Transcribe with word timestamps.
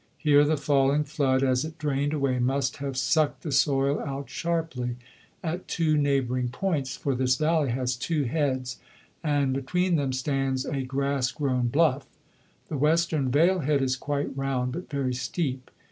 Here 0.17 0.43
the 0.45 0.57
falling 0.57 1.03
flood 1.03 1.43
as 1.43 1.63
it 1.63 1.77
drained 1.77 2.11
away 2.11 2.39
must 2.39 2.77
have 2.77 2.97
sucked 2.97 3.43
the 3.43 3.51
soil 3.51 3.99
out 3.99 4.31
sharply 4.31 4.95
at 5.43 5.67
two 5.67 5.95
neighbouring 5.95 6.49
points, 6.49 6.95
for 6.97 7.13
this 7.13 7.35
valley 7.35 7.69
has 7.69 7.95
two 7.95 8.23
heads, 8.23 8.79
and 9.23 9.53
between 9.53 9.97
them 9.97 10.11
stands 10.11 10.65
a 10.65 10.81
grass 10.81 11.29
grown 11.31 11.67
bluff. 11.67 12.07
The 12.67 12.79
western 12.79 13.29
vale 13.29 13.59
head 13.59 13.83
is 13.83 13.95
quite 13.95 14.35
round 14.35 14.71
but 14.71 14.89
very 14.89 15.13
steep. 15.13 15.69